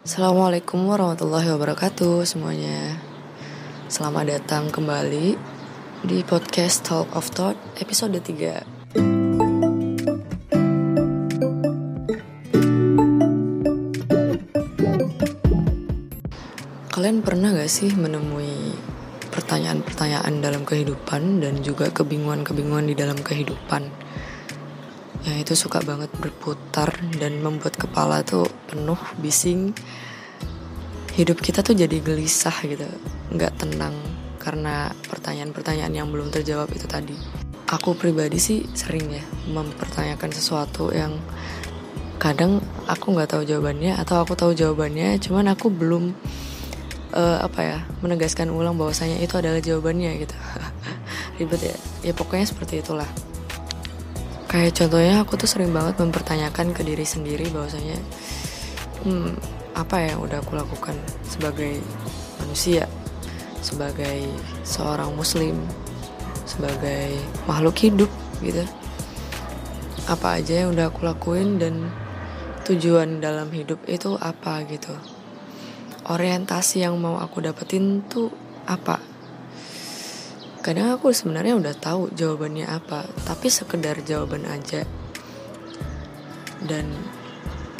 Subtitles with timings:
[0.00, 2.96] Assalamualaikum warahmatullahi wabarakatuh semuanya.
[3.92, 5.36] Selamat datang kembali
[6.08, 8.96] di podcast Talk of Thought episode 3
[16.96, 18.72] Kalian pernah gak sih menemui
[19.28, 23.92] pertanyaan-pertanyaan dalam kehidupan dan juga kebingungan-kebingungan di dalam kehidupan
[25.28, 29.76] yang itu suka banget berputar dan membuat kepala tuh penuh bising.
[31.12, 32.88] Hidup kita tuh jadi gelisah gitu
[33.34, 33.92] nggak tenang
[34.40, 37.12] karena pertanyaan-pertanyaan yang belum terjawab itu tadi.
[37.68, 39.22] Aku pribadi sih sering ya
[39.52, 41.20] mempertanyakan sesuatu yang
[42.16, 46.12] kadang aku nggak tahu jawabannya atau aku tahu jawabannya cuman aku belum
[47.16, 50.36] uh, apa ya menegaskan ulang bahwasanya itu adalah jawabannya gitu.
[51.38, 51.76] Ribet ya.
[52.04, 53.08] Ya pokoknya seperti itulah
[54.50, 57.94] kayak contohnya aku tuh sering banget mempertanyakan ke diri sendiri bahwasanya
[59.06, 59.38] hmm,
[59.78, 61.78] apa yang udah aku lakukan sebagai
[62.42, 62.90] manusia
[63.62, 64.26] sebagai
[64.66, 65.54] seorang muslim
[66.50, 67.14] sebagai
[67.46, 68.10] makhluk hidup
[68.42, 68.66] gitu.
[70.10, 71.86] Apa aja yang udah aku lakuin dan
[72.66, 74.90] tujuan dalam hidup itu apa gitu.
[76.10, 78.34] Orientasi yang mau aku dapetin tuh
[78.66, 78.98] apa
[80.60, 84.84] kadang aku sebenarnya udah tahu jawabannya apa tapi sekedar jawaban aja.
[86.60, 86.92] Dan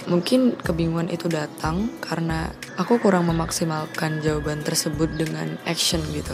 [0.09, 2.49] mungkin kebingungan itu datang karena
[2.81, 6.33] aku kurang memaksimalkan jawaban tersebut dengan action gitu.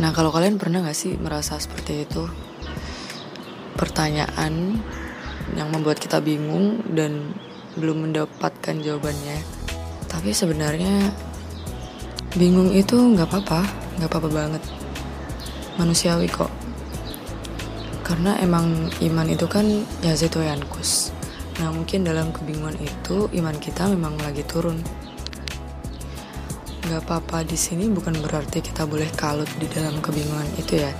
[0.00, 2.24] Nah kalau kalian pernah gak sih merasa seperti itu?
[3.76, 4.80] Pertanyaan
[5.52, 7.36] yang membuat kita bingung dan
[7.76, 9.38] belum mendapatkan jawabannya.
[10.08, 11.12] Tapi sebenarnya
[12.36, 13.64] bingung itu nggak apa-apa
[13.96, 14.62] nggak apa-apa banget
[15.76, 16.52] manusiawi kok.
[18.06, 19.66] Karena emang iman itu kan
[20.04, 21.16] ya yankus
[21.56, 24.76] nah mungkin dalam kebingungan itu iman kita memang lagi turun.
[26.86, 30.92] Gak apa-apa di sini bukan berarti kita boleh kalut di dalam kebingungan itu ya.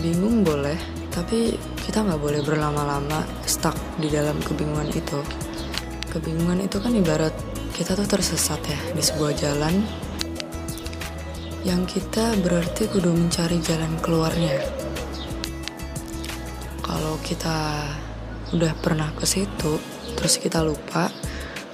[0.00, 0.74] Bingung boleh
[1.12, 5.20] tapi kita nggak boleh berlama-lama stuck di dalam kebingungan itu.
[6.08, 7.36] Kebingungan itu kan ibarat
[7.76, 9.84] kita tuh tersesat ya di sebuah jalan
[11.62, 14.58] yang kita berarti kudu mencari jalan keluarnya.
[16.82, 17.86] Kalau kita
[18.50, 19.78] udah pernah ke situ,
[20.18, 21.06] terus kita lupa,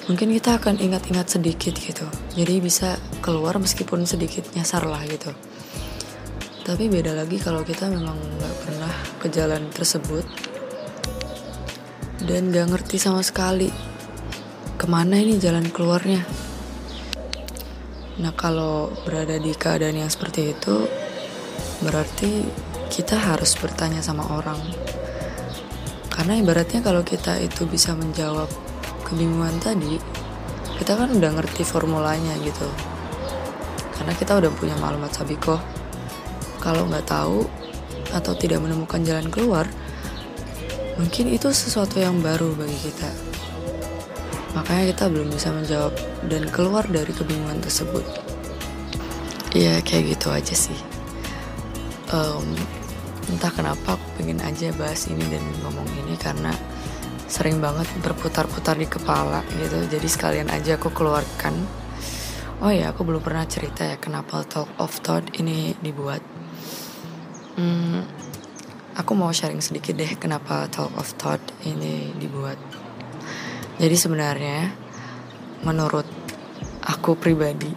[0.06, 2.04] mungkin kita akan ingat-ingat sedikit gitu.
[2.37, 5.32] Jadi bisa keluar meskipun sedikit nyasar lah gitu.
[6.69, 8.93] Tapi beda lagi kalau kita memang nggak pernah
[9.25, 10.28] ke jalan tersebut
[12.28, 13.72] dan gak ngerti sama sekali
[14.77, 16.47] ke mana ini jalan keluarnya.
[18.19, 20.91] Nah, kalau berada di keadaan yang seperti itu,
[21.87, 22.43] berarti
[22.91, 24.59] kita harus bertanya sama orang.
[26.11, 28.51] Karena ibaratnya kalau kita itu bisa menjawab
[29.07, 30.03] kebingungan tadi,
[30.83, 32.67] kita kan udah ngerti formulanya gitu.
[33.95, 35.62] Karena kita udah punya maklumat sabiko.
[36.59, 37.47] Kalau nggak tahu
[38.11, 39.71] atau tidak menemukan jalan keluar,
[40.99, 43.28] mungkin itu sesuatu yang baru bagi kita
[44.59, 45.95] makanya kita belum bisa menjawab
[46.27, 48.03] dan keluar dari kebingungan tersebut.
[49.55, 50.75] Ya kayak gitu aja sih.
[52.11, 52.59] Um,
[53.31, 56.51] entah kenapa aku pengen aja bahas ini dan ngomong ini karena
[57.31, 59.79] sering banget berputar-putar di kepala gitu.
[59.87, 61.55] Jadi sekalian aja aku keluarkan.
[62.59, 66.19] Oh ya aku belum pernah cerita ya kenapa talk of thought ini dibuat.
[67.55, 68.03] Hmm,
[68.99, 72.59] aku mau sharing sedikit deh kenapa talk of thought ini dibuat
[73.78, 74.75] jadi sebenarnya
[75.62, 76.03] menurut
[76.83, 77.71] aku pribadi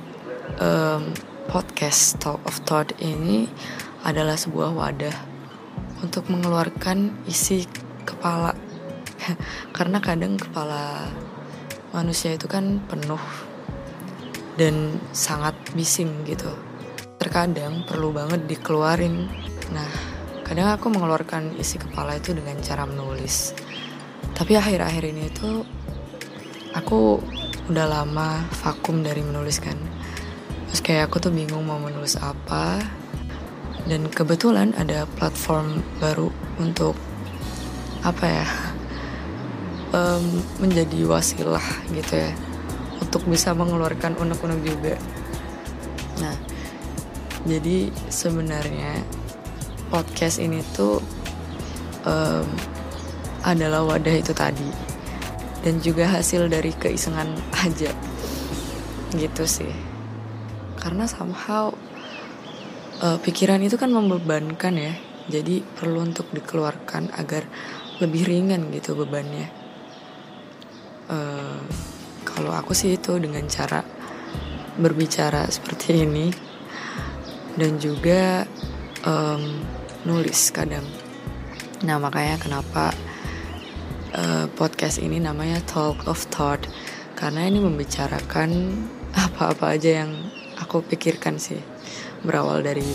[0.57, 1.13] um,
[1.45, 3.45] podcast Talk of Thought ini
[4.01, 5.17] adalah sebuah wadah
[6.01, 7.69] untuk mengeluarkan isi
[8.01, 8.57] kepala.
[9.77, 11.05] Karena kadang kepala
[11.93, 13.21] manusia itu kan penuh
[14.57, 16.49] dan sangat bising gitu.
[17.21, 19.29] Terkadang perlu banget dikeluarin.
[19.69, 19.91] Nah
[20.41, 23.53] kadang aku mengeluarkan isi kepala itu dengan cara menulis.
[24.33, 25.61] Tapi akhir-akhir ini tuh
[26.71, 27.19] aku
[27.71, 29.75] udah lama vakum dari menulis kan.
[30.71, 32.79] Terus kayak aku tuh bingung mau menulis apa.
[33.87, 36.29] Dan kebetulan ada platform baru
[36.61, 36.93] untuk
[38.01, 38.47] apa ya
[39.97, 42.31] um, menjadi wasilah gitu ya.
[43.01, 44.95] Untuk bisa mengeluarkan unek-unek juga.
[46.23, 46.35] Nah
[47.41, 49.01] jadi sebenarnya
[49.89, 51.01] podcast ini tuh
[52.05, 52.45] um,
[53.41, 54.90] adalah wadah itu tadi
[55.61, 57.29] dan juga hasil dari keisengan
[57.61, 57.93] aja.
[59.13, 59.71] Gitu sih.
[60.81, 61.69] Karena somehow
[63.01, 64.93] uh, pikiran itu kan membebankan ya.
[65.29, 67.45] Jadi perlu untuk dikeluarkan agar
[68.01, 69.47] lebih ringan gitu bebannya.
[71.05, 71.61] Uh,
[72.25, 73.85] kalau aku sih itu dengan cara
[74.81, 76.27] berbicara seperti ini.
[77.51, 78.47] Dan juga
[79.05, 79.61] um,
[80.07, 80.87] nulis kadang.
[81.85, 82.95] Nah makanya kenapa
[84.15, 86.67] uh, podcast ini namanya Talk of Thought.
[87.15, 88.49] Karena ini membicarakan
[89.13, 90.11] apa-apa aja yang
[90.57, 91.59] aku pikirkan sih.
[92.25, 92.87] Berawal dari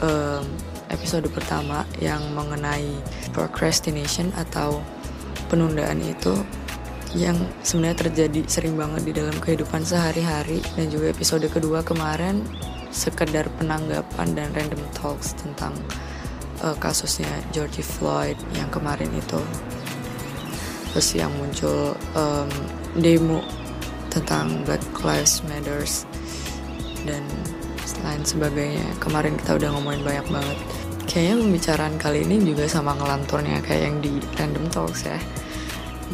[0.00, 0.44] um,
[0.88, 2.96] episode pertama yang mengenai
[3.36, 4.80] procrastination atau
[5.52, 6.32] penundaan itu
[7.14, 10.64] yang sebenarnya terjadi sering banget di dalam kehidupan sehari-hari.
[10.74, 12.42] Dan juga episode kedua kemarin
[12.94, 15.74] sekedar penanggapan dan random talks tentang
[16.62, 19.42] uh, kasusnya George Floyd yang kemarin itu
[20.94, 22.46] terus yang muncul um,
[22.94, 23.42] demo
[24.14, 26.06] tentang Black Lives Matters
[27.02, 27.26] dan
[28.06, 28.86] lain sebagainya.
[29.02, 30.58] Kemarin kita udah ngomongin banyak banget.
[31.10, 35.18] Kayaknya pembicaraan kali ini juga sama ngelanturnya kayak yang di random talks ya.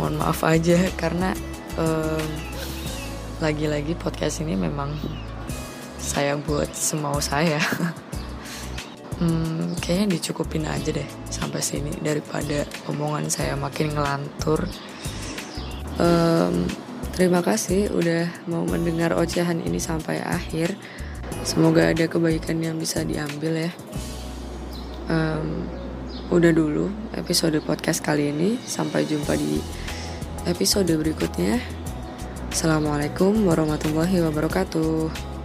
[0.01, 1.37] Mohon maaf aja karena
[3.41, 4.93] lagi-lagi podcast ini memang
[6.01, 7.61] saya buat semau saya
[9.21, 14.67] hmm, kayaknya dicukupin aja deh sampai sini daripada omongan saya makin ngelantur
[16.01, 16.67] um,
[17.15, 20.75] terima kasih udah mau mendengar ocehan ini sampai akhir
[21.47, 23.73] semoga ada kebaikan yang bisa diambil ya
[25.07, 25.69] um,
[26.31, 26.87] udah dulu
[27.19, 28.55] episode podcast kali ini.
[28.63, 29.59] Sampai jumpa di
[30.47, 31.59] episode berikutnya.
[32.55, 35.40] Assalamualaikum warahmatullahi wabarakatuh.